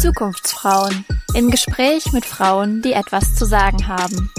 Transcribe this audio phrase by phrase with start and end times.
[0.00, 1.04] Zukunftsfrauen
[1.34, 4.32] im Gespräch mit Frauen, die etwas zu sagen haben.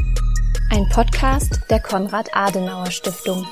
[0.71, 3.45] Ein Podcast der Konrad Adenauer Stiftung.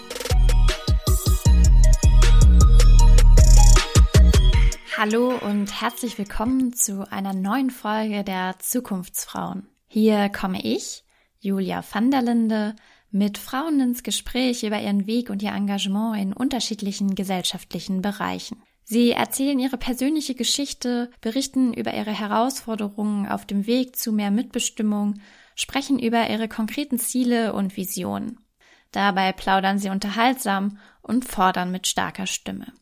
[4.98, 9.68] Hallo und herzlich willkommen zu einer neuen Folge der Zukunftsfrauen.
[9.88, 11.05] Hier komme ich,
[11.46, 12.76] Julia van der Linde,
[13.12, 18.62] mit Frauen ins Gespräch über ihren Weg und ihr Engagement in unterschiedlichen gesellschaftlichen Bereichen.
[18.84, 25.22] Sie erzählen ihre persönliche Geschichte, berichten über ihre Herausforderungen auf dem Weg zu mehr Mitbestimmung,
[25.56, 28.40] sprechen über ihre konkreten Ziele und Visionen.
[28.92, 32.74] Dabei plaudern sie unterhaltsam und fordern mit starker Stimme.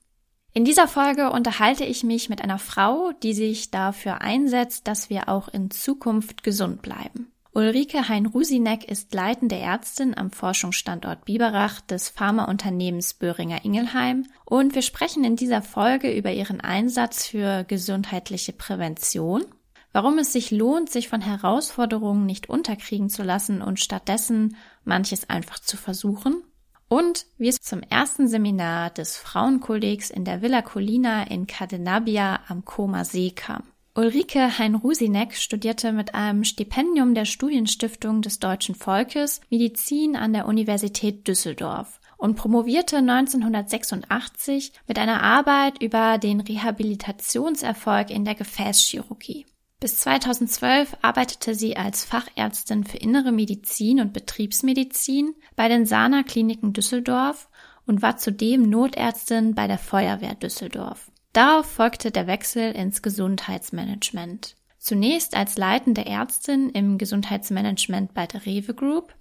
[0.54, 5.28] In dieser Folge unterhalte ich mich mit einer Frau, die sich dafür einsetzt, dass wir
[5.30, 7.33] auch in Zukunft gesund bleiben.
[7.56, 14.26] Ulrike Hein-Rusinek ist leitende Ärztin am Forschungsstandort Biberach des Pharmaunternehmens Böhringer Ingelheim.
[14.44, 19.46] Und wir sprechen in dieser Folge über ihren Einsatz für gesundheitliche Prävention,
[19.92, 25.60] warum es sich lohnt, sich von Herausforderungen nicht unterkriegen zu lassen und stattdessen manches einfach
[25.60, 26.44] zu versuchen.
[26.88, 32.66] Und wie es zum ersten Seminar des Frauenkollegs in der Villa Colina in Cadenabia am
[32.66, 33.73] Koma See kam.
[33.96, 41.28] Ulrike Hein-Rusinek studierte mit einem Stipendium der Studienstiftung des deutschen Volkes Medizin an der Universität
[41.28, 49.46] Düsseldorf und promovierte 1986 mit einer Arbeit über den Rehabilitationserfolg in der Gefäßchirurgie.
[49.80, 56.74] Bis 2012 arbeitete sie als Fachärztin für Innere Medizin und Betriebsmedizin bei den Sana Kliniken
[56.74, 57.48] Düsseldorf
[57.86, 61.12] und war zudem Notärztin bei der Feuerwehr Düsseldorf.
[61.34, 64.56] Darauf folgte der Wechsel ins Gesundheitsmanagement.
[64.78, 69.16] Zunächst als leitende Ärztin im Gesundheitsmanagement bei der Rewe Group,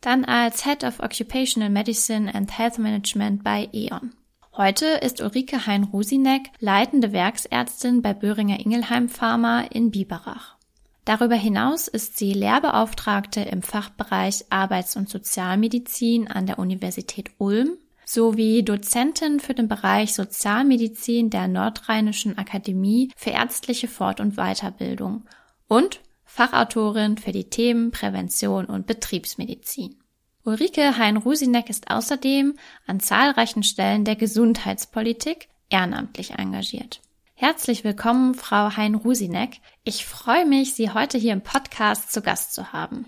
[0.00, 4.12] dann als Head of Occupational Medicine and Health Management bei E.ON.
[4.56, 10.56] Heute ist Ulrike Hein-Rusinek leitende Werksärztin bei Böhringer Ingelheim Pharma in Biberach.
[11.04, 18.62] Darüber hinaus ist sie Lehrbeauftragte im Fachbereich Arbeits- und Sozialmedizin an der Universität Ulm sowie
[18.62, 25.26] Dozentin für den Bereich Sozialmedizin der Nordrheinischen Akademie für ärztliche Fort- und Weiterbildung
[25.66, 29.96] und Fachautorin für die Themen Prävention und Betriebsmedizin.
[30.42, 32.54] Ulrike Hein-Rusinek ist außerdem
[32.86, 37.02] an zahlreichen Stellen der Gesundheitspolitik ehrenamtlich engagiert.
[37.34, 39.60] Herzlich willkommen, Frau Hein-Rusinek.
[39.84, 43.04] Ich freue mich, Sie heute hier im Podcast zu Gast zu haben.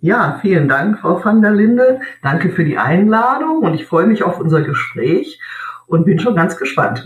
[0.00, 2.00] Ja, vielen Dank, Frau van der Linde.
[2.22, 5.40] Danke für die Einladung und ich freue mich auf unser Gespräch
[5.86, 7.04] und bin schon ganz gespannt.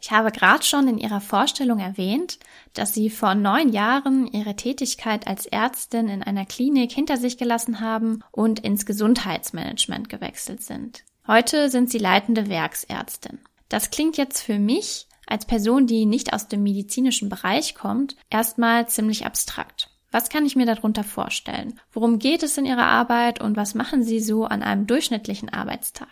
[0.00, 2.38] Ich habe gerade schon in Ihrer Vorstellung erwähnt,
[2.74, 7.80] dass Sie vor neun Jahren Ihre Tätigkeit als Ärztin in einer Klinik hinter sich gelassen
[7.80, 11.02] haben und ins Gesundheitsmanagement gewechselt sind.
[11.26, 13.40] Heute sind Sie leitende Werksärztin.
[13.68, 18.88] Das klingt jetzt für mich als Person, die nicht aus dem medizinischen Bereich kommt, erstmal
[18.88, 19.90] ziemlich abstrakt.
[20.16, 21.74] Was kann ich mir darunter vorstellen?
[21.92, 26.08] Worum geht es in Ihrer Arbeit und was machen Sie so an einem durchschnittlichen Arbeitstag?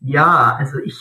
[0.00, 0.96] Ja, also ich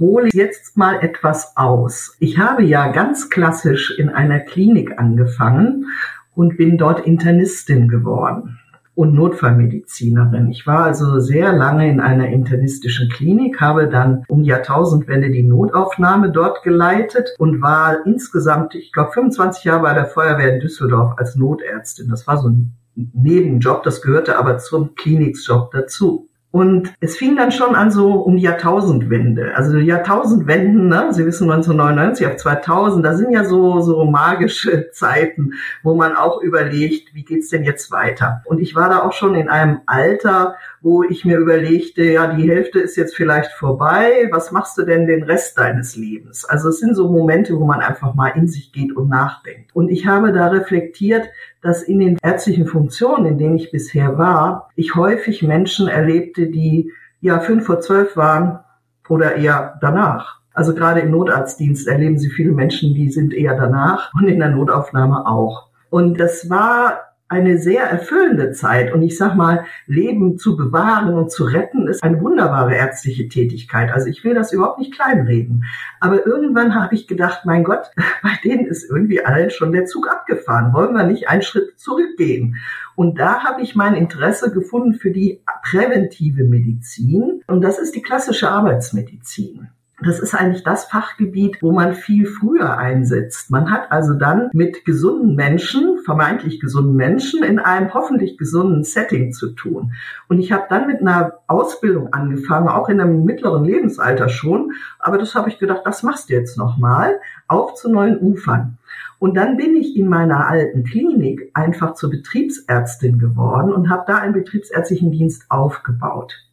[0.00, 2.16] hole jetzt mal etwas aus.
[2.18, 5.86] Ich habe ja ganz klassisch in einer Klinik angefangen
[6.34, 8.58] und bin dort Internistin geworden
[8.98, 10.50] und Notfallmedizinerin.
[10.50, 16.32] Ich war also sehr lange in einer internistischen Klinik, habe dann um Jahrtausendwende die Notaufnahme
[16.32, 21.36] dort geleitet und war insgesamt, ich glaube, 25 Jahre bei der Feuerwehr in Düsseldorf als
[21.36, 22.08] Notärztin.
[22.08, 26.27] Das war so ein Nebenjob, das gehörte aber zum Klinikjob dazu.
[26.50, 29.54] Und es fing dann schon an so um die Jahrtausendwende.
[29.54, 31.08] Also die Jahrtausendwenden, ne?
[31.12, 36.40] Sie wissen 1999 auf 2000, da sind ja so, so magische Zeiten, wo man auch
[36.40, 38.42] überlegt, wie geht's denn jetzt weiter?
[38.46, 42.48] Und ich war da auch schon in einem Alter, wo ich mir überlegte, ja, die
[42.48, 44.28] Hälfte ist jetzt vielleicht vorbei.
[44.30, 46.46] Was machst du denn den Rest deines Lebens?
[46.46, 49.76] Also es sind so Momente, wo man einfach mal in sich geht und nachdenkt.
[49.76, 51.28] Und ich habe da reflektiert,
[51.62, 56.92] dass in den ärztlichen Funktionen, in denen ich bisher war, ich häufig Menschen erlebte, die
[57.20, 58.60] ja fünf vor zwölf waren
[59.08, 60.38] oder eher danach.
[60.52, 64.50] Also gerade im Notarztdienst erleben Sie viele Menschen, die sind eher danach und in der
[64.50, 65.68] Notaufnahme auch.
[65.90, 68.92] Und das war eine sehr erfüllende Zeit.
[68.92, 73.92] Und ich sag mal, Leben zu bewahren und zu retten ist eine wunderbare ärztliche Tätigkeit.
[73.92, 75.64] Also ich will das überhaupt nicht kleinreden.
[76.00, 77.90] Aber irgendwann habe ich gedacht, mein Gott,
[78.22, 80.72] bei denen ist irgendwie allen schon der Zug abgefahren.
[80.72, 82.56] Wollen wir nicht einen Schritt zurückgehen?
[82.96, 87.42] Und da habe ich mein Interesse gefunden für die präventive Medizin.
[87.46, 89.68] Und das ist die klassische Arbeitsmedizin.
[90.00, 93.50] Das ist eigentlich das Fachgebiet, wo man viel früher einsetzt.
[93.50, 99.32] Man hat also dann mit gesunden Menschen, vermeintlich gesunden Menschen, in einem hoffentlich gesunden Setting
[99.32, 99.92] zu tun.
[100.28, 104.72] Und ich habe dann mit einer Ausbildung angefangen, auch in einem mittleren Lebensalter schon.
[105.00, 107.18] Aber das habe ich gedacht, das machst du jetzt nochmal,
[107.48, 108.78] auf zu neuen Ufern.
[109.18, 114.18] Und dann bin ich in meiner alten Klinik einfach zur Betriebsärztin geworden und habe da
[114.18, 116.47] einen betriebsärztlichen Dienst aufgebaut.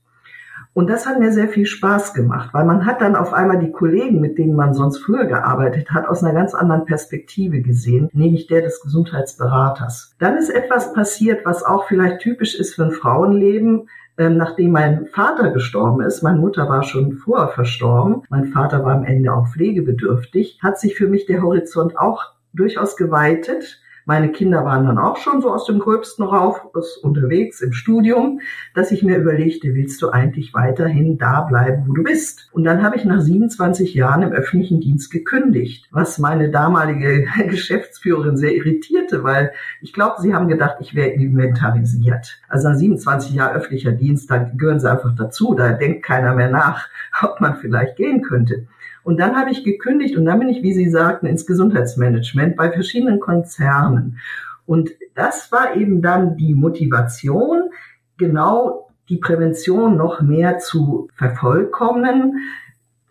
[0.76, 3.72] Und das hat mir sehr viel Spaß gemacht, weil man hat dann auf einmal die
[3.72, 8.48] Kollegen, mit denen man sonst früher gearbeitet hat, aus einer ganz anderen Perspektive gesehen, nämlich
[8.48, 10.14] der des Gesundheitsberaters.
[10.20, 13.88] Dann ist etwas passiert, was auch vielleicht typisch ist für ein Frauenleben,
[14.18, 18.96] ähm, nachdem mein Vater gestorben ist, meine Mutter war schon vorher verstorben, mein Vater war
[18.96, 24.64] am Ende auch pflegebedürftig, hat sich für mich der Horizont auch durchaus geweitet meine Kinder
[24.64, 26.62] waren dann auch schon so aus dem Gröbsten rauf
[27.02, 28.40] unterwegs im Studium,
[28.76, 32.50] dass ich mir überlegte, willst du eigentlich weiterhin da bleiben, wo du bist?
[32.52, 38.38] Und dann habe ich nach 27 Jahren im öffentlichen Dienst gekündigt, was meine damalige Geschäftsführerin
[38.38, 42.40] sehr irritierte, weil ich glaube, sie haben gedacht, ich wäre inventarisiert.
[42.48, 46.52] Also nach 27 Jahren öffentlicher Dienst, da gehören sie einfach dazu, da denkt keiner mehr
[46.52, 46.88] nach,
[47.24, 48.68] ob man vielleicht gehen könnte.
[49.06, 52.72] Und dann habe ich gekündigt und dann bin ich, wie Sie sagten, ins Gesundheitsmanagement bei
[52.72, 54.18] verschiedenen Konzernen.
[54.66, 57.70] Und das war eben dann die Motivation,
[58.18, 62.40] genau die Prävention noch mehr zu vervollkommnen,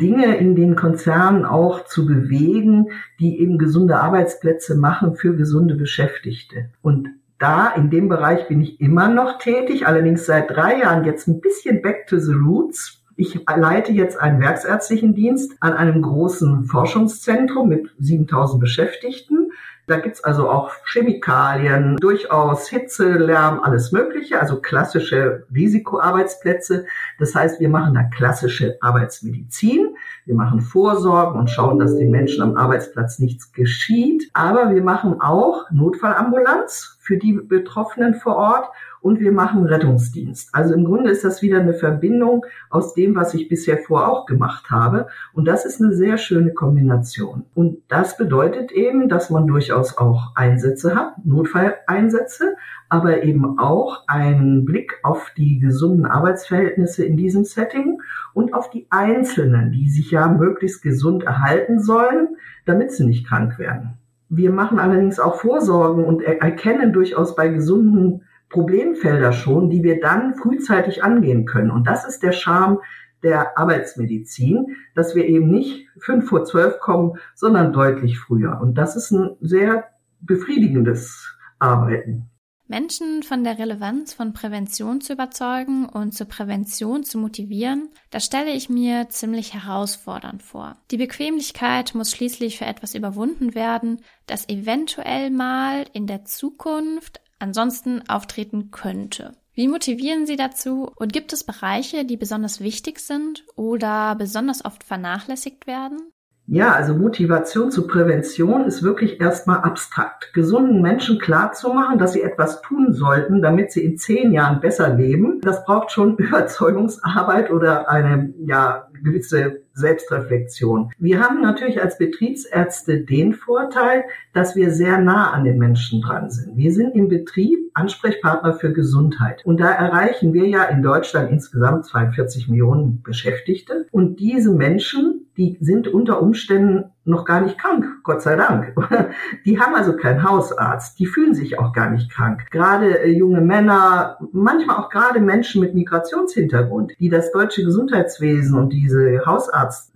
[0.01, 2.89] Dinge in den Konzernen auch zu bewegen,
[3.21, 6.71] die eben gesunde Arbeitsplätze machen für gesunde Beschäftigte.
[6.83, 11.29] Und da in dem Bereich bin ich immer noch tätig, allerdings seit drei Jahren jetzt
[11.29, 13.04] ein bisschen back to the roots.
[13.17, 19.53] Ich leite jetzt einen werksärztlichen Dienst an einem großen Forschungszentrum mit 7000 Beschäftigten.
[19.87, 26.87] Da gibt's also auch Chemikalien, durchaus Hitze, Lärm, alles Mögliche, also klassische Risikoarbeitsplätze.
[27.19, 29.95] Das heißt, wir machen da klassische Arbeitsmedizin.
[30.25, 34.31] Wir machen Vorsorgen und schauen, dass den Menschen am Arbeitsplatz nichts geschieht.
[34.33, 38.69] Aber wir machen auch Notfallambulanz für die Betroffenen vor Ort
[39.05, 40.49] und wir machen Rettungsdienst.
[40.55, 44.25] Also im Grunde ist das wieder eine Verbindung aus dem, was ich bisher vor auch
[44.25, 45.09] gemacht habe.
[45.35, 47.45] Und das ist eine sehr schöne Kombination.
[47.55, 52.57] Und das bedeutet eben, dass man durchaus auch Einsätze hat, Notfalleinsätze,
[52.89, 58.01] aber eben auch einen Blick auf die gesunden Arbeitsverhältnisse in diesem Setting
[58.33, 63.59] und auf die Einzelnen, die sich ja möglichst gesund erhalten sollen, damit sie nicht krank
[63.59, 63.99] werden.
[64.31, 68.23] Wir machen allerdings auch Vorsorgen und erkennen durchaus bei gesunden
[68.55, 71.73] Problemfelder schon, die wir dann frühzeitig angehen können.
[71.73, 72.79] Und das ist der Charme
[73.25, 78.61] der Arbeitsmedizin, dass wir eben nicht fünf vor zwölf kommen, sondern deutlich früher.
[78.61, 79.89] Und das ist ein sehr
[80.21, 82.31] befriedigendes Arbeiten.
[82.67, 88.53] Menschen von der Relevanz von Prävention zu überzeugen und zur Prävention zu motivieren, das stelle
[88.53, 90.77] ich mir ziemlich herausfordernd vor.
[90.91, 98.03] Die Bequemlichkeit muss schließlich für etwas überwunden werden, das eventuell mal in der Zukunft ansonsten
[98.09, 99.33] auftreten könnte.
[99.55, 104.83] Wie motivieren Sie dazu und gibt es Bereiche, die besonders wichtig sind oder besonders oft
[104.83, 106.11] vernachlässigt werden?
[106.47, 110.35] Ja, also Motivation zur Prävention ist wirklich erstmal abstrakt.
[110.35, 115.41] Gesunden Menschen klarzumachen, dass sie etwas tun sollten, damit sie in zehn Jahren besser leben,
[115.41, 120.93] das braucht schon Überzeugungsarbeit oder eine ja, gewisse Selbstreflexion.
[120.99, 126.31] Wir haben natürlich als Betriebsärzte den Vorteil, dass wir sehr nah an den Menschen dran
[126.31, 126.57] sind.
[126.57, 129.45] Wir sind im Betrieb Ansprechpartner für Gesundheit.
[129.45, 133.87] Und da erreichen wir ja in Deutschland insgesamt 42 Millionen Beschäftigte.
[133.91, 138.75] Und diese Menschen, die sind unter Umständen noch gar nicht krank, Gott sei Dank.
[139.45, 142.51] Die haben also keinen Hausarzt, die fühlen sich auch gar nicht krank.
[142.51, 148.73] Gerade äh, junge Männer, manchmal auch gerade Menschen mit Migrationshintergrund, die das deutsche Gesundheitswesen und
[148.73, 149.21] diese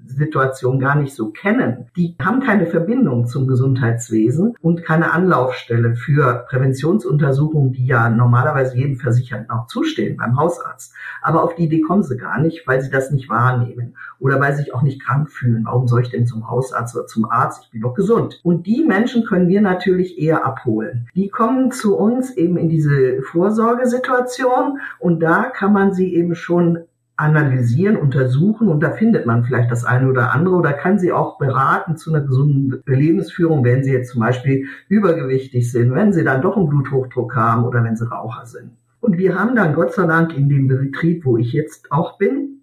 [0.08, 6.46] Hausarztsituation gar nicht so kennen, die haben keine Verbindung zum Gesundheitswesen und keine Anlaufstelle für
[6.48, 10.94] Präventionsuntersuchungen, die ja normalerweise jedem Versicherten auch zustehen beim Hausarzt.
[11.22, 14.52] Aber auf die Idee kommen sie gar nicht, weil sie das nicht wahrnehmen oder weil
[14.52, 15.64] sie sich auch nicht krank fühlen.
[15.64, 16.96] Warum soll ich denn zum Hausarzt?
[17.08, 18.40] zum Arzt, ich bin doch gesund.
[18.42, 21.08] Und die Menschen können wir natürlich eher abholen.
[21.14, 26.87] Die kommen zu uns eben in diese Vorsorgesituation und da kann man sie eben schon
[27.18, 31.36] analysieren, untersuchen und da findet man vielleicht das eine oder andere oder kann sie auch
[31.36, 36.42] beraten zu einer gesunden Lebensführung, wenn sie jetzt zum Beispiel übergewichtig sind, wenn sie dann
[36.42, 38.70] doch einen Bluthochdruck haben oder wenn sie Raucher sind.
[39.00, 42.60] Und wir haben dann Gott sei Dank in dem Betrieb, wo ich jetzt auch bin,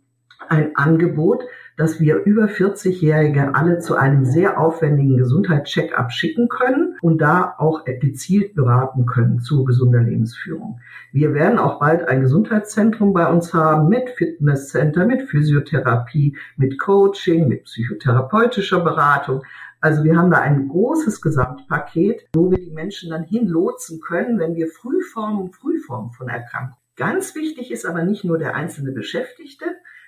[0.48, 1.44] ein Angebot,
[1.78, 7.84] dass wir über 40-Jährige alle zu einem sehr aufwendigen Gesundheitscheck-up schicken können und da auch
[7.86, 10.80] gezielt beraten können zu gesunder Lebensführung.
[11.12, 17.48] Wir werden auch bald ein Gesundheitszentrum bei uns haben mit Fitnesscenter, mit Physiotherapie, mit Coaching,
[17.48, 19.44] mit psychotherapeutischer Beratung.
[19.82, 24.56] Also wir haben da ein großes Gesamtpaket, wo wir die Menschen dann hinlotsen können, wenn
[24.56, 26.78] wir Frühformen, Frühformen von Erkrankungen.
[26.96, 29.66] Ganz wichtig ist aber nicht nur der einzelne Beschäftigte,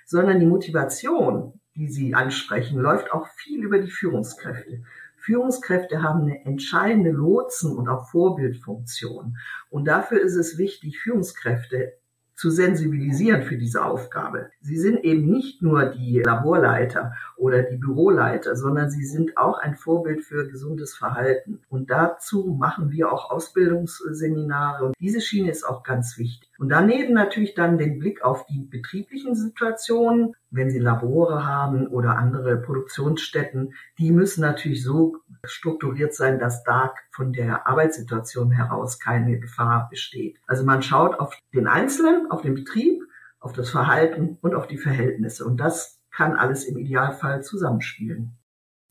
[0.08, 4.82] sondern die Motivation, die Sie ansprechen, läuft auch viel über die Führungskräfte.
[5.18, 9.36] Führungskräfte haben eine entscheidende Lotsen- und auch Vorbildfunktion.
[9.68, 11.92] Und dafür ist es wichtig, Führungskräfte
[12.34, 14.48] zu sensibilisieren für diese Aufgabe.
[14.62, 19.76] Sie sind eben nicht nur die Laborleiter oder die Büroleiter, sondern sie sind auch ein
[19.76, 21.60] Vorbild für gesundes Verhalten.
[21.68, 24.86] Und dazu machen wir auch Ausbildungsseminare.
[24.86, 26.47] Und diese Schiene ist auch ganz wichtig.
[26.58, 32.18] Und daneben natürlich dann den Blick auf die betrieblichen Situationen, wenn Sie Labore haben oder
[32.18, 39.38] andere Produktionsstätten, die müssen natürlich so strukturiert sein, dass da von der Arbeitssituation heraus keine
[39.38, 40.40] Gefahr besteht.
[40.48, 43.02] Also man schaut auf den Einzelnen, auf den Betrieb,
[43.38, 45.44] auf das Verhalten und auf die Verhältnisse.
[45.44, 48.36] Und das kann alles im Idealfall zusammenspielen.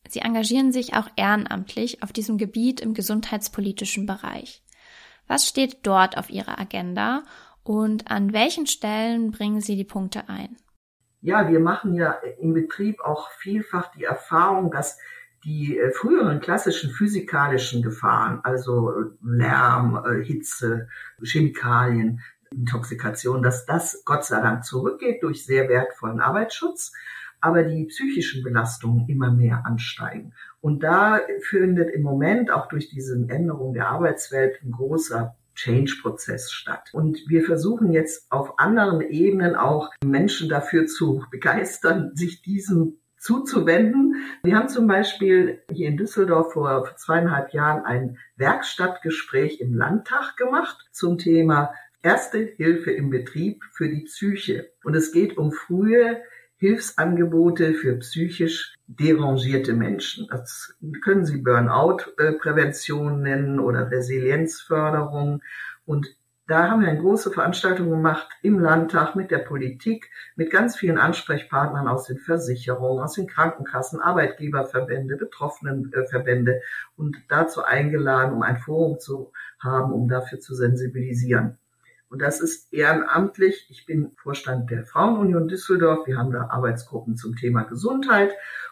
[0.07, 4.63] Sie engagieren sich auch ehrenamtlich auf diesem Gebiet im gesundheitspolitischen Bereich.
[5.27, 7.23] Was steht dort auf Ihrer Agenda
[7.67, 10.55] und an welchen Stellen bringen Sie die Punkte ein?
[11.21, 14.97] Ja, wir machen ja im Betrieb auch vielfach die Erfahrung, dass
[15.43, 20.87] die äh, früheren klassischen physikalischen Gefahren, also äh, Lärm, äh, Hitze,
[21.21, 22.21] Chemikalien,
[22.51, 26.93] Intoxikation, dass das Gott sei Dank zurückgeht durch sehr wertvollen Arbeitsschutz,
[27.41, 30.33] aber die psychischen Belastungen immer mehr ansteigen.
[30.61, 36.89] Und da findet im Moment auch durch diese Änderung der Arbeitswelt ein großer Change-Prozess statt.
[36.93, 44.15] Und wir versuchen jetzt auf anderen Ebenen auch Menschen dafür zu begeistern, sich diesem zuzuwenden.
[44.43, 50.77] Wir haben zum Beispiel hier in Düsseldorf vor zweieinhalb Jahren ein Werkstattgespräch im Landtag gemacht
[50.91, 51.73] zum Thema
[52.03, 54.71] Erste Hilfe im Betrieb für die Psyche.
[54.83, 56.21] Und es geht um frühe
[56.57, 60.27] Hilfsangebote für psychisch derangierte Menschen.
[60.29, 65.41] Das können Sie Burnout-Prävention nennen oder Resilienzförderung.
[65.85, 66.07] Und
[66.47, 70.97] da haben wir eine große Veranstaltung gemacht im Landtag mit der Politik, mit ganz vielen
[70.97, 76.61] Ansprechpartnern aus den Versicherungen, aus den Krankenkassen, Arbeitgeberverbände, Betroffenenverbände
[76.95, 81.57] und dazu eingeladen, um ein Forum zu haben, um dafür zu sensibilisieren.
[82.09, 83.67] Und das ist ehrenamtlich.
[83.69, 86.07] Ich bin Vorstand der Frauenunion Düsseldorf.
[86.07, 88.31] Wir haben da Arbeitsgruppen zum Thema Gesundheit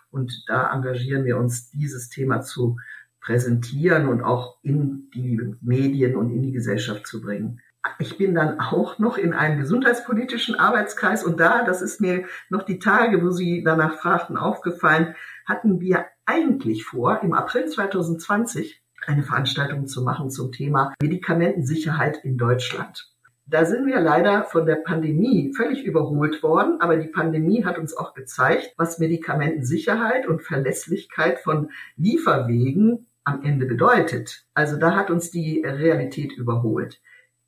[0.10, 2.78] und da engagieren wir uns, dieses Thema zu
[3.20, 7.60] präsentieren und auch in die Medien und in die Gesellschaft zu bringen.
[8.00, 12.64] Ich bin dann auch noch in einem gesundheitspolitischen Arbeitskreis und da, das ist mir noch
[12.64, 15.16] die Tage, wo Sie danach fragten, aufgefallen,
[15.46, 22.38] hatten wir eigentlich vor, im April 2020 eine Veranstaltung zu machen zum Thema Medikamentensicherheit in
[22.38, 23.15] Deutschland.
[23.48, 27.96] Da sind wir leider von der Pandemie völlig überholt worden, aber die Pandemie hat uns
[27.96, 34.46] auch gezeigt, was Medikamentensicherheit und Verlässlichkeit von Lieferwegen am Ende bedeutet.
[34.56, 37.00] Also da hat uns die Realität überholt.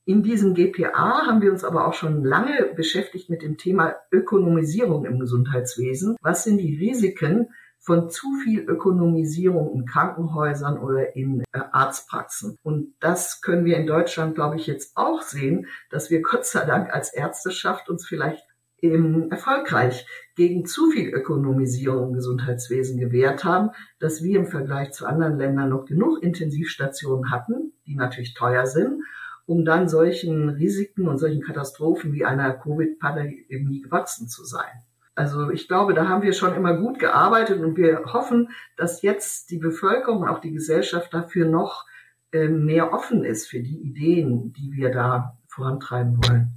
[0.06, 5.04] In diesem GPA haben wir uns aber auch schon lange beschäftigt mit dem Thema Ökonomisierung
[5.06, 6.16] im Gesundheitswesen.
[6.22, 7.50] Was sind die Risiken
[7.88, 12.58] von zu viel Ökonomisierung in Krankenhäusern oder in äh, Arztpraxen?
[12.62, 16.66] Und das können wir in Deutschland, glaube ich, jetzt auch sehen, dass wir Gott sei
[16.66, 18.46] Dank als Ärzteschaft uns vielleicht
[18.82, 25.06] ähm, erfolgreich gegen zu viel Ökonomisierung im Gesundheitswesen gewehrt haben, dass wir im Vergleich zu
[25.06, 29.02] anderen Ländern noch genug Intensivstationen hatten, die natürlich teuer sind
[29.48, 34.84] um dann solchen Risiken und solchen Katastrophen wie einer Covid-Pandemie gewachsen zu sein.
[35.18, 39.50] Also ich glaube, da haben wir schon immer gut gearbeitet und wir hoffen, dass jetzt
[39.50, 41.88] die Bevölkerung, auch die Gesellschaft dafür noch
[42.32, 46.52] äh, mehr offen ist für die Ideen, die wir da vorantreiben wollen.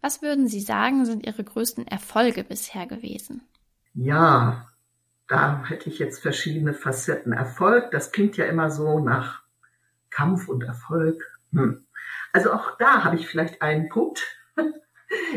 [0.00, 3.42] Was würden Sie sagen, sind Ihre größten Erfolge bisher gewesen?
[3.92, 4.70] Ja,
[5.28, 7.34] da hätte ich jetzt verschiedene Facetten.
[7.34, 9.42] Erfolg, das klingt ja immer so nach
[10.08, 11.22] Kampf und Erfolg.
[11.52, 11.84] Hm.
[12.32, 14.22] Also auch da habe ich vielleicht einen Punkt.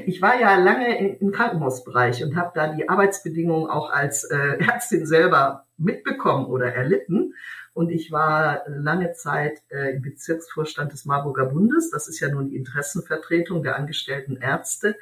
[0.06, 5.06] Ich war ja lange im Krankenhausbereich und habe da die Arbeitsbedingungen auch als äh, Ärztin
[5.06, 7.34] selber mitbekommen oder erlitten.
[7.74, 11.90] Und ich war lange Zeit äh, im Bezirksvorstand des Marburger Bundes.
[11.90, 14.96] Das ist ja nun die Interessenvertretung der angestellten Ärzte.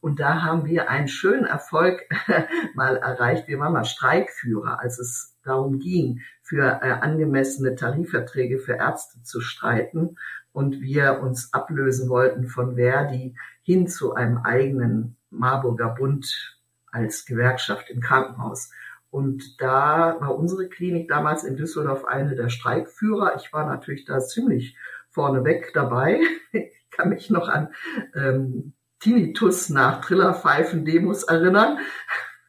[0.00, 2.02] Und da haben wir einen schönen Erfolg
[2.74, 3.48] mal erreicht.
[3.48, 9.40] Wir waren mal Streikführer, als es darum ging, für äh, angemessene Tarifverträge für Ärzte zu
[9.40, 10.16] streiten
[10.52, 16.58] und wir uns ablösen wollten von Verdi hin zu einem eigenen Marburger Bund
[16.90, 18.70] als Gewerkschaft im Krankenhaus.
[19.10, 23.36] Und da war unsere Klinik damals in Düsseldorf eine der Streikführer.
[23.36, 24.76] Ich war natürlich da ziemlich
[25.10, 26.20] vorneweg dabei.
[26.90, 27.68] Ich kann mich noch an
[28.16, 31.78] ähm, Tinnitus nach Trillerpfeifen-Demos erinnern.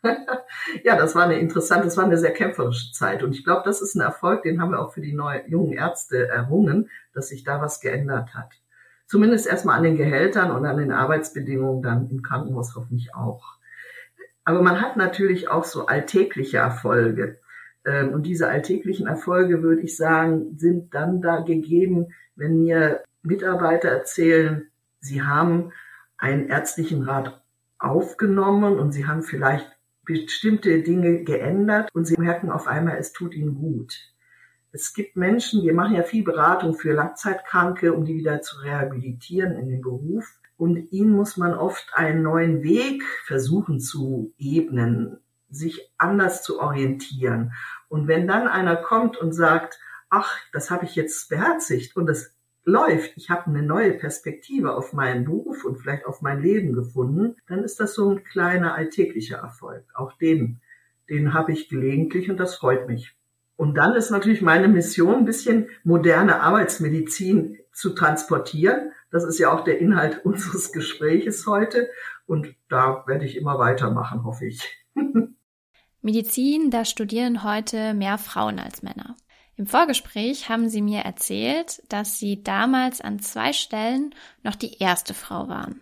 [0.84, 3.24] ja, das war eine interessante, das war eine sehr kämpferische Zeit.
[3.24, 5.74] Und ich glaube, das ist ein Erfolg, den haben wir auch für die neuen, jungen
[5.74, 8.54] Ärzte errungen, dass sich da was geändert hat.
[9.08, 13.58] Zumindest erstmal an den Gehältern und an den Arbeitsbedingungen dann im Krankenhaus hoffentlich auch.
[14.44, 17.40] Aber man hat natürlich auch so alltägliche Erfolge.
[17.86, 23.90] Ähm, und diese alltäglichen Erfolge, würde ich sagen, sind dann da gegeben, wenn mir Mitarbeiter
[23.90, 24.70] erzählen,
[25.02, 25.72] sie haben
[26.20, 27.42] einen ärztlichen Rat
[27.80, 29.68] aufgenommen und sie haben vielleicht
[30.04, 33.96] bestimmte Dinge geändert und sie merken auf einmal, es tut ihnen gut.
[34.72, 39.54] Es gibt Menschen, wir machen ja viel Beratung für Langzeitkranke, um die wieder zu rehabilitieren
[39.54, 40.26] in den Beruf.
[40.58, 45.18] Und ihnen muss man oft einen neuen Weg versuchen zu ebnen,
[45.50, 47.54] sich anders zu orientieren.
[47.88, 52.36] Und wenn dann einer kommt und sagt, ach, das habe ich jetzt beherzigt und das
[52.70, 57.36] läuft, ich habe eine neue Perspektive auf meinen Beruf und vielleicht auf mein Leben gefunden,
[57.48, 59.84] dann ist das so ein kleiner alltäglicher Erfolg.
[59.94, 60.62] Auch den,
[61.10, 63.16] den habe ich gelegentlich und das freut mich.
[63.56, 68.92] Und dann ist natürlich meine Mission, ein bisschen moderne Arbeitsmedizin zu transportieren.
[69.12, 71.90] Das ist ja auch der Inhalt unseres Gespräches heute.
[72.26, 74.64] Und da werde ich immer weitermachen, hoffe ich.
[76.02, 79.18] Medizin, da studieren heute mehr Frauen als Männer.
[79.60, 85.14] Im Vorgespräch haben Sie mir erzählt, dass Sie damals an zwei Stellen noch die erste
[85.14, 85.82] Frau waren.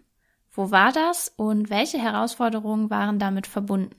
[0.52, 3.96] Wo war das und welche Herausforderungen waren damit verbunden?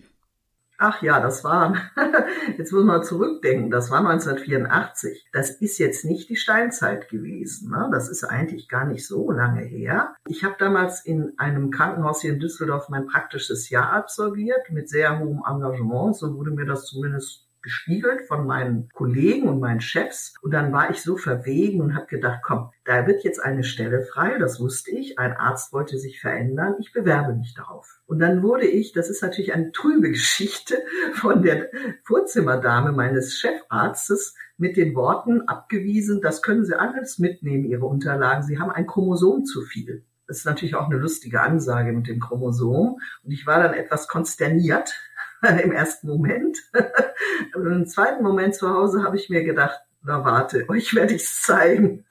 [0.79, 1.77] Ach ja, das war,
[2.59, 5.29] jetzt muss man zurückdenken, das war 1984.
[5.33, 7.71] Das ist jetzt nicht die Steinzeit gewesen.
[7.71, 7.89] Ne?
[7.93, 10.17] Das ist eigentlich gar nicht so lange her.
[10.27, 15.21] Ich habe damals in einem Krankenhaus hier in Düsseldorf mein praktisches Jahr absolviert mit sehr
[15.21, 16.17] hohem Engagement.
[16.17, 20.33] So wurde mir das zumindest gespiegelt von meinen Kollegen und meinen Chefs.
[20.41, 24.03] Und dann war ich so verwegen und habe gedacht, komm, da wird jetzt eine Stelle
[24.03, 25.19] frei, das wusste ich.
[25.19, 28.01] Ein Arzt wollte sich verändern, ich bewerbe mich darauf.
[28.07, 30.79] Und dann wurde ich, das ist natürlich eine trübe Geschichte,
[31.13, 31.69] von der
[32.05, 38.59] Vorzimmerdame meines Chefarztes mit den Worten abgewiesen, das können Sie alles mitnehmen, Ihre Unterlagen, Sie
[38.59, 40.07] haben ein Chromosom zu viel.
[40.27, 42.99] Das ist natürlich auch eine lustige Ansage mit dem Chromosom.
[43.23, 44.95] Und ich war dann etwas konsterniert,
[45.63, 46.59] im ersten Moment.
[47.55, 51.23] Und im zweiten Moment zu Hause habe ich mir gedacht, na warte, euch werde ich
[51.23, 52.05] es zeigen.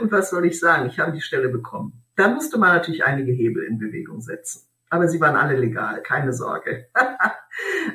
[0.00, 0.86] Und was soll ich sagen?
[0.86, 2.04] Ich habe die Stelle bekommen.
[2.16, 4.68] Da musste man natürlich einige Hebel in Bewegung setzen.
[4.90, 6.88] Aber sie waren alle legal, keine Sorge.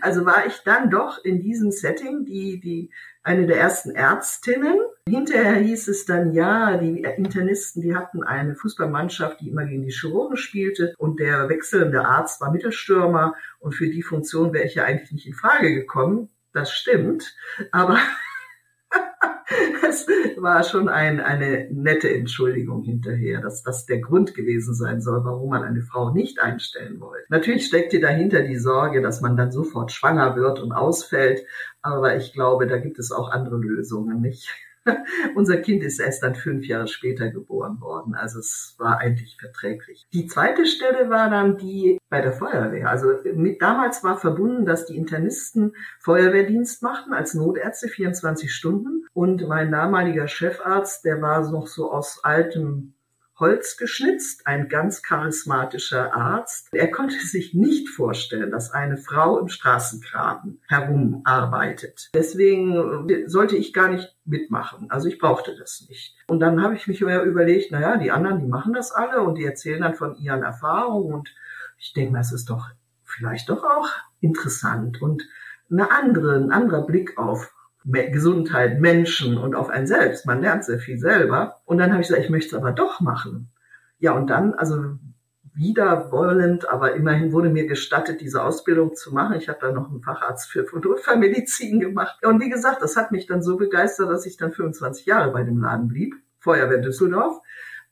[0.02, 2.92] also war ich dann doch in diesem Setting die, die,
[3.28, 4.80] eine der ersten Ärztinnen.
[5.08, 9.92] Hinterher hieß es dann, ja, die Internisten, die hatten eine Fußballmannschaft, die immer gegen die
[9.92, 14.86] Chirurgen spielte und der wechselnde Arzt war Mittelstürmer und für die Funktion wäre ich ja
[14.86, 16.30] eigentlich nicht in Frage gekommen.
[16.54, 17.36] Das stimmt,
[17.72, 18.00] aber
[19.82, 20.08] das
[20.38, 25.50] war schon ein, eine nette Entschuldigung hinterher, dass das der Grund gewesen sein soll, warum
[25.50, 27.26] man eine Frau nicht einstellen wollte.
[27.30, 31.46] Natürlich steckt hier dahinter die Sorge, dass man dann sofort schwanger wird und ausfällt,
[31.82, 34.50] aber ich glaube, da gibt es auch andere Lösungen, nicht?
[35.36, 38.16] Unser Kind ist erst dann fünf Jahre später geboren worden.
[38.16, 40.08] Also es war eigentlich verträglich.
[40.14, 42.90] Die zweite Stelle war dann die bei der Feuerwehr.
[42.90, 49.06] Also mit, damals war verbunden, dass die Internisten Feuerwehrdienst machten als Notärzte 24 Stunden.
[49.14, 52.94] Und mein damaliger Chefarzt, der war noch so aus altem
[53.40, 56.70] Holz geschnitzt, ein ganz charismatischer Arzt.
[56.72, 62.10] Er konnte sich nicht vorstellen, dass eine Frau im Straßengraben herumarbeitet.
[62.14, 64.90] Deswegen äh, sollte ich gar nicht mitmachen.
[64.90, 66.16] Also ich brauchte das nicht.
[66.28, 69.46] Und dann habe ich mich überlegt, naja, die anderen, die machen das alle und die
[69.46, 71.30] erzählen dann von ihren Erfahrungen und
[71.78, 72.68] ich denke mal, es ist doch
[73.04, 75.24] vielleicht doch auch interessant und
[75.70, 77.54] eine andere, ein anderer Blick auf
[77.88, 80.26] Gesundheit, Menschen und auf einen selbst.
[80.26, 81.58] Man lernt sehr viel selber.
[81.66, 83.50] Und dann habe ich gesagt, ich möchte es aber doch machen.
[84.00, 84.98] Ja, und dann, also
[85.54, 89.38] wieder wollend, aber immerhin wurde mir gestattet, diese Ausbildung zu machen.
[89.38, 92.24] Ich habe dann noch einen Facharzt für Notfallmedizin gemacht.
[92.24, 95.44] Und wie gesagt, das hat mich dann so begeistert, dass ich dann 25 Jahre bei
[95.44, 96.16] dem Laden blieb.
[96.40, 97.42] Feuerwehr Düsseldorf.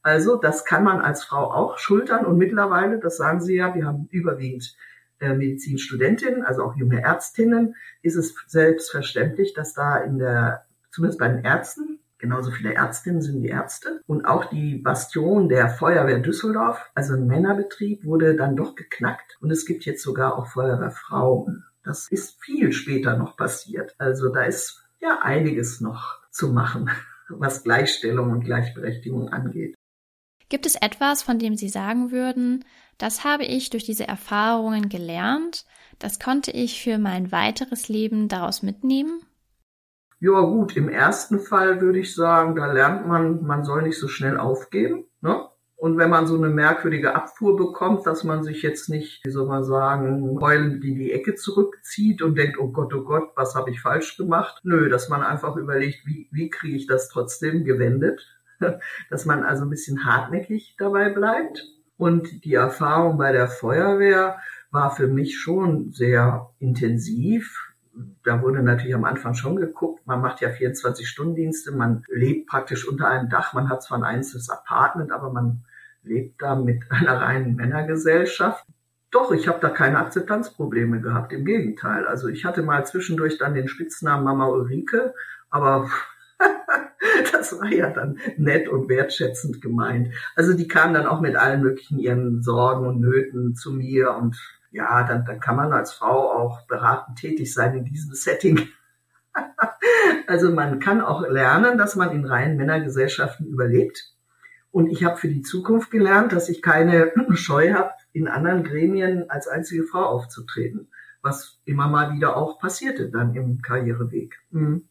[0.03, 3.85] Also das kann man als Frau auch schultern und mittlerweile, das sagen Sie ja, wir
[3.87, 4.75] haben überwiegend
[5.19, 11.43] Medizinstudentinnen, also auch junge Ärztinnen, ist es selbstverständlich, dass da in der, zumindest bei den
[11.43, 14.01] Ärzten, genauso viele Ärztinnen sind wie Ärzte.
[14.07, 19.37] Und auch die Bastion der Feuerwehr Düsseldorf, also ein Männerbetrieb, wurde dann doch geknackt.
[19.41, 21.65] Und es gibt jetzt sogar auch Feuerwehrfrauen.
[21.83, 23.95] Das ist viel später noch passiert.
[23.99, 26.89] Also da ist ja einiges noch zu machen,
[27.29, 29.75] was Gleichstellung und Gleichberechtigung angeht.
[30.49, 32.65] Gibt es etwas, von dem Sie sagen würden,
[32.97, 35.65] das habe ich durch diese Erfahrungen gelernt,
[35.99, 39.21] das konnte ich für mein weiteres Leben daraus mitnehmen?
[40.19, 44.07] Ja gut, im ersten Fall würde ich sagen, da lernt man, man soll nicht so
[44.07, 45.05] schnell aufgeben.
[45.21, 45.45] Ne?
[45.75, 49.45] Und wenn man so eine merkwürdige Abfuhr bekommt, dass man sich jetzt nicht, wie soll
[49.45, 53.71] man sagen, heulend in die Ecke zurückzieht und denkt, oh Gott, oh Gott, was habe
[53.71, 54.61] ich falsch gemacht?
[54.63, 58.25] Nö, dass man einfach überlegt, wie, wie kriege ich das trotzdem gewendet?
[59.09, 61.67] dass man also ein bisschen hartnäckig dabei bleibt.
[61.97, 64.37] Und die Erfahrung bei der Feuerwehr
[64.71, 67.73] war für mich schon sehr intensiv.
[68.23, 73.07] Da wurde natürlich am Anfang schon geguckt, man macht ja 24-Stunden-Dienste, man lebt praktisch unter
[73.07, 75.63] einem Dach, man hat zwar ein einzelnes Apartment, aber man
[76.03, 78.65] lebt da mit einer reinen Männergesellschaft.
[79.11, 82.05] Doch, ich habe da keine Akzeptanzprobleme gehabt, im Gegenteil.
[82.05, 85.13] Also ich hatte mal zwischendurch dann den Spitznamen Mama Ulrike,
[85.49, 85.89] aber
[87.31, 90.13] das war ja dann nett und wertschätzend gemeint.
[90.35, 94.37] Also die kamen dann auch mit allen möglichen ihren Sorgen und Nöten zu mir und
[94.71, 98.67] ja, dann, dann kann man als Frau auch beratend tätig sein in diesem Setting.
[100.27, 104.11] also man kann auch lernen, dass man in reinen Männergesellschaften überlebt.
[104.71, 109.29] Und ich habe für die Zukunft gelernt, dass ich keine Scheu habe, in anderen Gremien
[109.29, 110.89] als einzige Frau aufzutreten,
[111.21, 114.37] was immer mal wieder auch passierte dann im Karriereweg.
[114.51, 114.89] Mhm.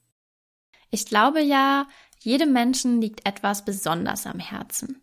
[0.94, 1.88] Ich glaube ja,
[2.20, 5.02] jedem Menschen liegt etwas besonders am Herzen.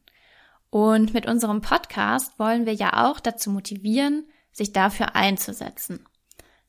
[0.70, 6.08] Und mit unserem Podcast wollen wir ja auch dazu motivieren, sich dafür einzusetzen,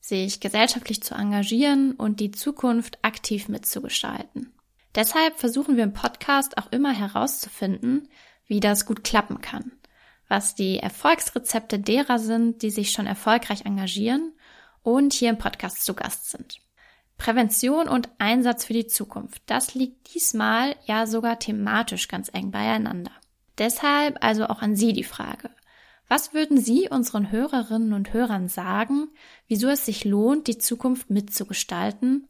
[0.01, 4.51] sich gesellschaftlich zu engagieren und die Zukunft aktiv mitzugestalten.
[4.93, 8.09] Deshalb versuchen wir im Podcast auch immer herauszufinden,
[8.45, 9.71] wie das gut klappen kann,
[10.27, 14.33] was die Erfolgsrezepte derer sind, die sich schon erfolgreich engagieren
[14.81, 16.59] und hier im Podcast zu Gast sind.
[17.17, 19.41] Prävention und Einsatz für die Zukunft.
[19.45, 23.11] Das liegt diesmal ja sogar thematisch ganz eng beieinander.
[23.57, 25.49] Deshalb also auch an Sie die Frage.
[26.07, 29.09] Was würden Sie unseren Hörerinnen und Hörern sagen,
[29.47, 32.27] wieso es sich lohnt, die Zukunft mitzugestalten?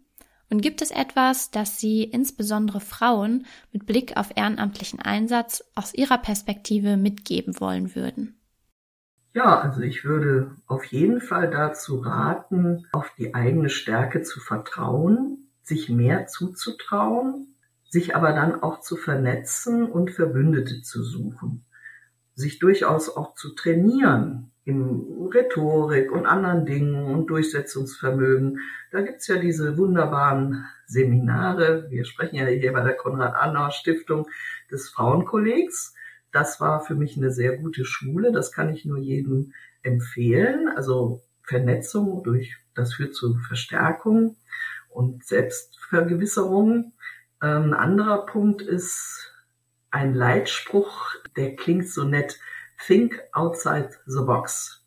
[0.49, 6.19] Und gibt es etwas, das Sie insbesondere Frauen mit Blick auf ehrenamtlichen Einsatz aus Ihrer
[6.19, 8.39] Perspektive mitgeben wollen würden?
[9.33, 15.49] Ja, also ich würde auf jeden Fall dazu raten, auf die eigene Stärke zu vertrauen,
[15.63, 17.55] sich mehr zuzutrauen,
[17.89, 21.65] sich aber dann auch zu vernetzen und Verbündete zu suchen,
[22.35, 28.59] sich durchaus auch zu trainieren in Rhetorik und anderen Dingen und Durchsetzungsvermögen.
[28.91, 31.87] Da gibt's ja diese wunderbaren Seminare.
[31.89, 34.27] Wir sprechen ja hier bei der Konrad-Adenauer-Stiftung
[34.71, 35.95] des Frauenkollegs
[36.33, 38.31] das war für mich eine sehr gute Schule.
[38.31, 40.67] Das kann ich nur jedem empfehlen.
[40.67, 44.35] Also Vernetzung durch, das führt zu Verstärkung
[44.89, 46.93] und Selbstvergewisserung.
[47.41, 49.31] Ähm, ein anderer Punkt ist
[49.91, 52.39] ein Leitspruch, der klingt so nett.
[52.85, 54.83] Think outside the box.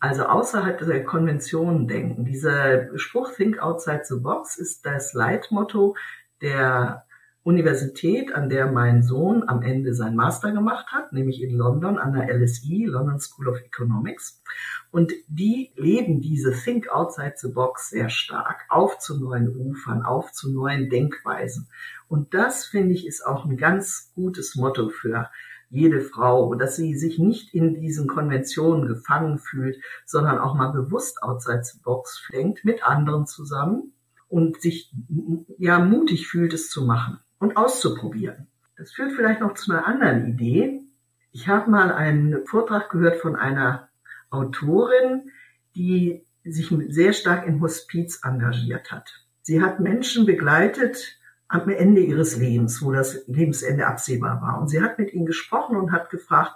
[0.00, 2.24] Also außerhalb der Konventionen denken.
[2.24, 5.96] Dieser Spruch Think outside the box ist das Leitmotto
[6.40, 7.06] der
[7.44, 12.12] Universität, an der mein Sohn am Ende sein Master gemacht hat, nämlich in London an
[12.12, 14.40] der LSE, London School of Economics.
[14.92, 20.30] Und die leben diese Think Outside the Box sehr stark, auf zu neuen Ufern, auf
[20.30, 21.68] zu neuen Denkweisen.
[22.06, 25.28] Und das, finde ich, ist auch ein ganz gutes Motto für
[25.68, 31.20] jede Frau, dass sie sich nicht in diesen Konventionen gefangen fühlt, sondern auch mal bewusst
[31.24, 33.94] outside the box denkt, mit anderen zusammen
[34.28, 34.94] und sich
[35.58, 38.46] ja mutig fühlt, es zu machen und auszuprobieren.
[38.76, 40.80] Das führt vielleicht noch zu einer anderen Idee.
[41.32, 43.88] Ich habe mal einen Vortrag gehört von einer
[44.30, 45.32] Autorin,
[45.74, 49.24] die sich sehr stark im Hospiz engagiert hat.
[49.42, 54.60] Sie hat Menschen begleitet am Ende ihres Lebens, wo das Lebensende absehbar war.
[54.60, 56.52] Und sie hat mit ihnen gesprochen und hat gefragt,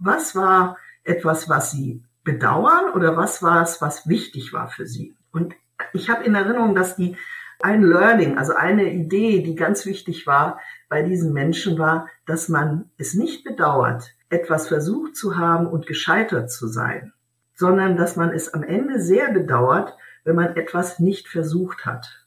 [0.00, 5.14] was war etwas, was sie bedauern oder was war es, was wichtig war für sie.
[5.30, 5.54] Und
[5.92, 7.16] ich habe in Erinnerung, dass die
[7.60, 12.90] ein Learning, also eine Idee, die ganz wichtig war bei diesen Menschen war, dass man
[12.98, 17.12] es nicht bedauert, etwas versucht zu haben und gescheitert zu sein,
[17.54, 22.26] sondern dass man es am Ende sehr bedauert, wenn man etwas nicht versucht hat.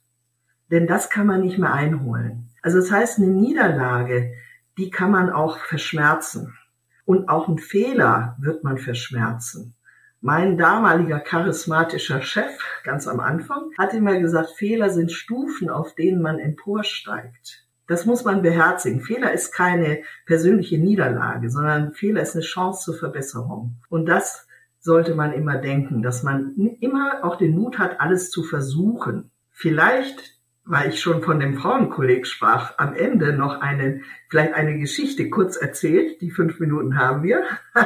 [0.70, 2.50] Denn das kann man nicht mehr einholen.
[2.62, 4.34] Also das heißt, eine Niederlage,
[4.78, 6.58] die kann man auch verschmerzen.
[7.06, 9.77] Und auch ein Fehler wird man verschmerzen.
[10.22, 16.22] Mein damaliger charismatischer Chef, ganz am Anfang, hat immer gesagt, Fehler sind Stufen, auf denen
[16.22, 17.68] man emporsteigt.
[17.88, 19.02] Das muss man beherzigen.
[19.02, 23.78] Fehler ist keine persönliche Niederlage, sondern Fehler ist eine Chance zur Verbesserung.
[23.90, 24.48] Und das
[24.80, 29.32] sollte man immer denken, dass man immer auch den Mut hat, alles zu versuchen.
[29.52, 30.37] Vielleicht
[30.68, 35.56] weil ich schon von dem Frauenkolleg sprach, am Ende noch eine, vielleicht eine Geschichte kurz
[35.56, 36.22] erzählt.
[36.22, 37.44] Die fünf Minuten haben wir.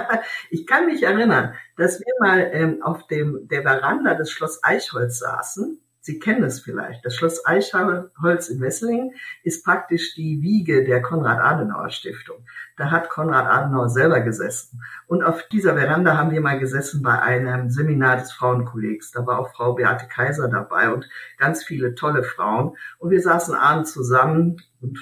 [0.50, 5.20] ich kann mich erinnern, dass wir mal ähm, auf dem, der Veranda des Schloss Eichholz
[5.20, 7.06] saßen Sie kennen es vielleicht.
[7.06, 12.44] Das Schloss Eichholz in Wesseling ist praktisch die Wiege der Konrad-Adenauer-Stiftung.
[12.76, 14.82] Da hat Konrad Adenauer selber gesessen.
[15.06, 19.12] Und auf dieser Veranda haben wir mal gesessen bei einem Seminar des Frauenkollegs.
[19.12, 22.76] Da war auch Frau Beate Kaiser dabei und ganz viele tolle Frauen.
[22.98, 24.98] Und wir saßen abends zusammen und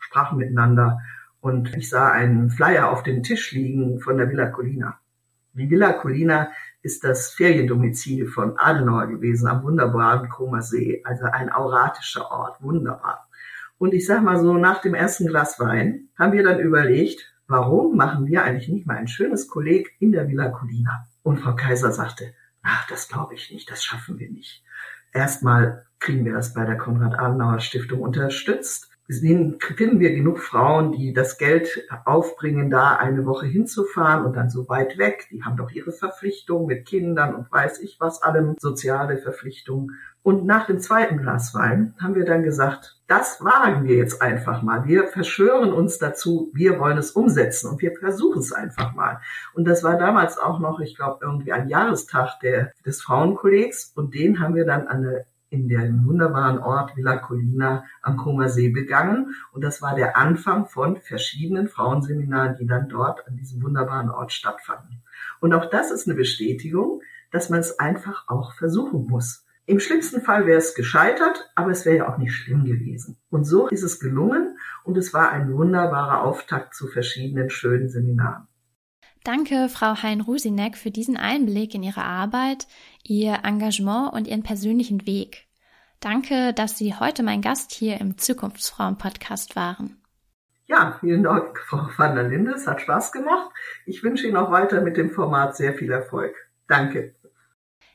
[0.00, 1.00] sprachen miteinander.
[1.42, 4.98] Und ich sah einen Flyer auf dem Tisch liegen von der Villa Colina.
[5.52, 6.48] Die Villa Colina
[6.82, 13.28] ist das Feriendomizil von Adenauer gewesen am wunderbaren Koma See, also ein auratischer Ort, wunderbar.
[13.78, 17.96] Und ich sag mal so, nach dem ersten Glas Wein haben wir dann überlegt, warum
[17.96, 21.06] machen wir eigentlich nicht mal ein schönes Kolleg in der Villa Colina?
[21.22, 24.62] Und Frau Kaiser sagte, ach, das glaube ich nicht, das schaffen wir nicht.
[25.12, 31.86] Erstmal kriegen wir das bei der Konrad-Adenauer-Stiftung unterstützt finden wir genug Frauen, die das Geld
[32.04, 35.28] aufbringen, da eine Woche hinzufahren und dann so weit weg.
[35.30, 39.98] Die haben doch ihre Verpflichtungen mit Kindern und weiß ich was allem, soziale Verpflichtungen.
[40.22, 44.62] Und nach dem zweiten Glas Wein haben wir dann gesagt, das wagen wir jetzt einfach
[44.62, 44.86] mal.
[44.86, 49.20] Wir verschwören uns dazu, wir wollen es umsetzen und wir versuchen es einfach mal.
[49.52, 54.14] Und das war damals auch noch, ich glaube, irgendwie ein Jahrestag der, des Frauenkollegs und
[54.14, 58.70] den haben wir dann an eine in dem wunderbaren Ort Villa Colina am Comer See
[58.70, 59.34] begangen.
[59.52, 64.32] Und das war der Anfang von verschiedenen Frauenseminaren, die dann dort an diesem wunderbaren Ort
[64.32, 65.02] stattfanden.
[65.40, 69.46] Und auch das ist eine Bestätigung, dass man es einfach auch versuchen muss.
[69.66, 73.18] Im schlimmsten Fall wäre es gescheitert, aber es wäre ja auch nicht schlimm gewesen.
[73.30, 78.48] Und so ist es gelungen und es war ein wunderbarer Auftakt zu verschiedenen schönen Seminaren.
[79.24, 82.66] Danke, Frau Hein-Rusinek, für diesen Einblick in Ihre Arbeit,
[83.02, 85.48] Ihr Engagement und Ihren persönlichen Weg.
[86.00, 90.02] Danke, dass Sie heute mein Gast hier im Zukunftsfrauen-Podcast waren.
[90.66, 92.52] Ja, vielen Dank, Frau van der Linde.
[92.52, 93.50] Es hat Spaß gemacht.
[93.86, 96.34] Ich wünsche Ihnen auch weiter mit dem Format sehr viel Erfolg.
[96.66, 97.14] Danke.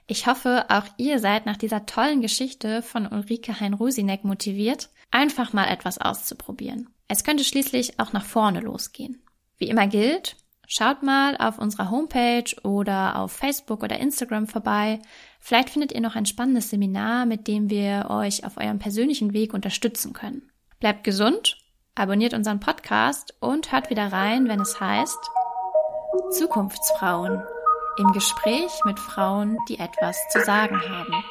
[0.06, 5.68] Ich hoffe, auch ihr seid nach dieser tollen Geschichte von Ulrike Hein-Rusinek motiviert, einfach mal
[5.68, 6.90] etwas auszuprobieren.
[7.10, 9.22] Es könnte schließlich auch nach vorne losgehen.
[9.58, 10.38] Wie immer gilt,
[10.70, 15.00] Schaut mal auf unserer Homepage oder auf Facebook oder Instagram vorbei.
[15.40, 19.54] Vielleicht findet ihr noch ein spannendes Seminar, mit dem wir euch auf eurem persönlichen Weg
[19.54, 20.52] unterstützen können.
[20.82, 21.58] Bleibt gesund,
[21.96, 25.18] abonniert unseren Podcast und hört wieder rein, wenn es heißt
[26.32, 27.42] Zukunftsfrauen
[27.98, 31.24] im Gespräch mit Frauen, die etwas zu sagen haben.